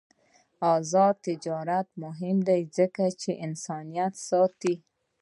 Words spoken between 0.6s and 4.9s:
آزاد تجارت مهم دی ځکه چې انسانیت ساتي.